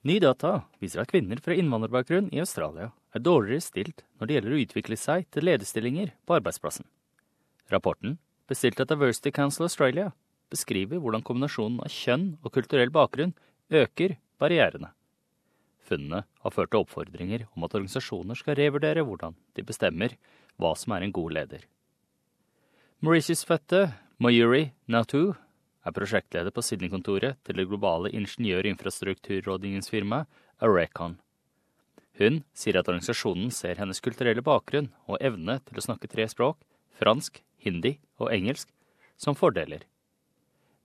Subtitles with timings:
[0.00, 4.54] Ny data viser at kvinner fra innvandrerbakgrunn i Australia er dårligere stilt når det gjelder
[4.54, 6.86] å utvikle seg til lederstillinger på arbeidsplassen.
[7.68, 8.16] Rapporten,
[8.48, 10.08] bestilt av Diversity Council Australia,
[10.48, 13.34] beskriver hvordan kombinasjonen av kjønn og kulturell bakgrunn
[13.68, 14.88] øker barrierene.
[15.84, 20.16] Funnene har ført til oppfordringer om at organisasjoner skal revurdere hvordan de bestemmer
[20.56, 21.68] hva som er en god leder.
[23.04, 25.34] Mauritius-fødte Mayuri Natu
[25.90, 30.26] er prosjektleder på Sydney-kontoret til det globale ingeniør-infrastrukturrådgivningsfirmaet
[30.62, 31.14] Arecon.
[32.20, 36.56] Hun sier at organisasjonen ser hennes kulturelle bakgrunn og evne til å snakke tre språk,
[37.00, 37.32] fransk,
[37.64, 38.68] hindi og engelsk,
[39.20, 39.80] som fordeler.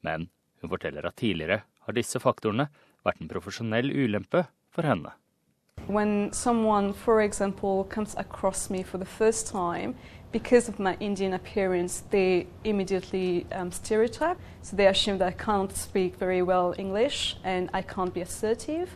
[0.06, 0.20] Men
[0.62, 2.68] hun forteller at tidligere har disse faktorene
[3.06, 4.42] vært en profesjonell ulempe
[4.74, 5.12] for henne.
[5.88, 9.94] When someone, for example, comes across me for the first time,
[10.36, 14.38] because of my Indian appearance, they immediately um, stereotype.
[14.64, 18.90] So they assume that I can't speak very well English and I can't be assertive,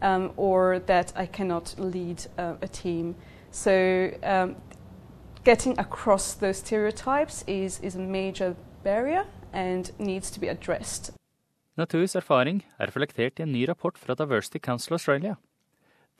[0.00, 3.16] um, or that I cannot lead uh, a team.
[3.50, 4.54] So um,
[5.42, 11.12] getting across those stereotypes is, is a major barrier and needs to be addressed.
[11.76, 15.34] Naturs erfaring er reflektert i en ny rapport fra Diversity Council Australia.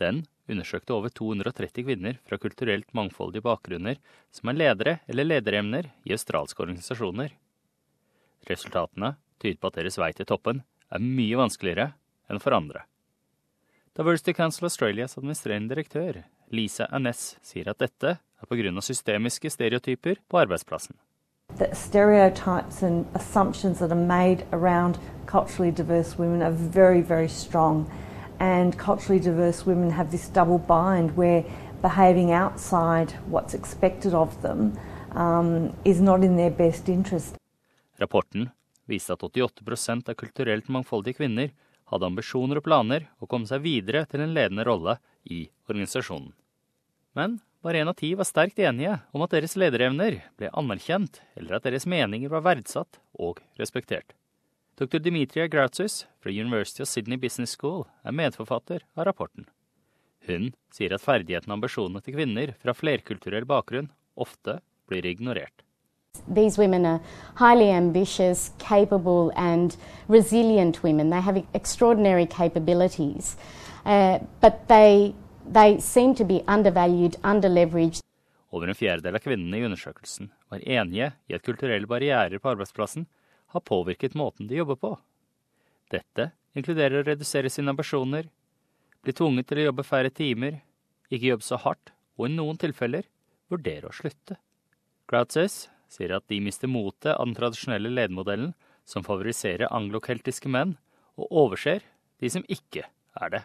[0.00, 3.98] Den undersøkte over 230 kvinner fra kulturelt mangfoldige bakgrunner
[4.34, 7.32] som er ledere eller lederemner i australske organisasjoner.
[8.50, 11.90] Resultatene tyder på at deres vei til toppen er mye vanskeligere
[12.30, 12.84] enn for andre.
[13.96, 18.80] Diversity Council Australias administrerende direktør, Lisa Aness, sier at dette er pga.
[18.80, 20.96] systemiske stereotyper på arbeidsplassen.
[21.56, 27.86] The stereotypes and assumptions that are made around culturally diverse women are very, very strong.
[28.38, 31.44] And culturally diverse women have this double bind where
[31.82, 34.78] behaving outside what's expected of them
[35.12, 37.36] um, is not in their best interest.
[37.96, 38.50] Rapporten
[38.84, 41.50] viste at 88% av kulturelt mangfoldige kvinner
[41.90, 46.32] hadde ambisjoner og planer å komme seg videre til en ledende rolle i organisasjonen.
[47.16, 51.56] Men bare én av ti var sterkt enige om at deres lederevner ble anerkjent, eller
[51.56, 54.12] at deres meninger var verdsatt og respektert.
[54.78, 54.98] Dr.
[54.98, 59.46] Dimitria Grautzus fra University of Sydney Business School er medforfatter av rapporten.
[60.28, 63.88] Hun sier at ferdighetene og ambisjonene til kvinner fra flerkulturell bakgrunn
[64.20, 65.64] ofte blir ignorert.
[66.28, 67.00] These women are
[67.40, 69.78] highly ambitious, capable, and
[70.08, 71.08] resilient women.
[71.08, 73.38] They have extraordinary capabilities,
[73.86, 75.14] uh, but they,
[75.50, 78.02] they seem to be undervalued, underleveraged.
[78.52, 83.08] Over en fjerdedel av kvinnene i undersøkelsen var enige i at kulturelle barrierer på arbeidsplassen
[83.56, 84.92] har påvirket måten de jobber på.
[85.92, 88.28] Dette inkluderer å redusere sine ambisjoner,
[89.04, 90.60] bli tvunget til å jobbe færre timer,
[91.10, 93.06] ikke jobbe så hardt, og i noen tilfeller
[93.52, 94.38] vurdere å slutte.
[95.06, 98.54] Crowdsays sier at de mister motet av den tradisjonelle ledermodellen
[98.86, 100.74] som favoriserer anglokeltiske menn,
[101.16, 101.84] og overser
[102.20, 103.42] de som ikke er det.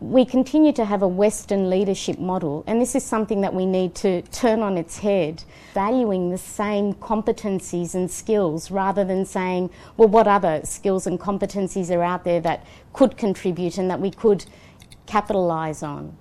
[0.00, 3.96] We continue to have a Western leadership model, and this is something that we need
[3.96, 5.42] to turn on its head,
[5.74, 11.90] valuing the same competencies and skills rather than saying, well, what other skills and competencies
[11.90, 14.44] are out there that could contribute and that we could
[15.06, 16.16] capitalise on.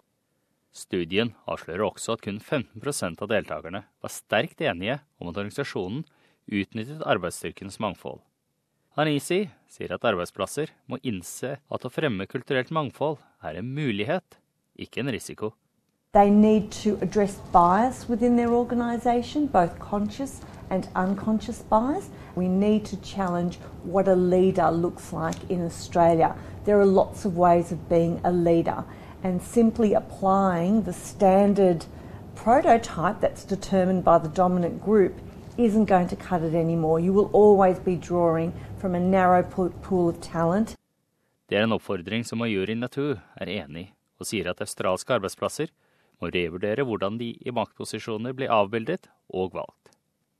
[0.74, 6.04] Studien avslører også at kun 15 av deltakerne var sterkt enige om at organisasjonen
[6.48, 8.22] utnyttet arbeidsstyrkens mangfold.
[8.98, 14.40] Hanisi sier at arbeidsplasser må innse at å fremme kulturelt mangfold er en mulighet,
[14.74, 15.52] ikke en risiko.
[16.18, 20.42] They need to address bias within their organisation, both conscious
[20.72, 22.10] and unconscious bias.
[22.34, 26.34] We need to challenge what a leader looks like in Australia.
[26.66, 28.84] There are lots of ways of being a leader,
[29.22, 31.86] and simply applying the standard
[32.34, 35.22] prototype that's determined by the dominant group
[35.58, 37.00] isn't going to cut it anymore.
[37.00, 39.44] You will always be drawing from a narrow
[39.82, 40.76] pool of talent.
[41.50, 45.72] Det er en oppfordring som Mayuri Natu er enig i, og sier at australske arbeidsplasser
[46.22, 49.94] må revurdere hvordan de i maktposisjoner blir avbildet og valgt.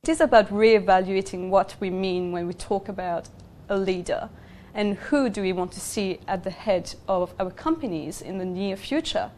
[0.04, 3.30] It is about re-evaluating what we mean when we talk about
[3.70, 4.30] a leader
[4.74, 8.46] and who do we want to see at the head of our companies in the
[8.46, 9.30] near future.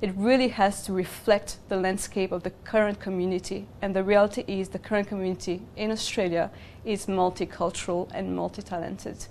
[0.00, 3.66] It really has to reflect the landscape of the current community.
[3.82, 6.50] And the reality is the current community in Australia
[6.84, 9.28] is multicultural and multitalented.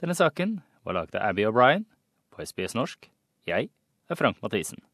[0.00, 1.84] Denne saken var laget av Abby O'Brien
[2.30, 3.10] på SBS norsk.
[3.46, 3.68] Jeg
[4.10, 4.84] er Frank Mathisen.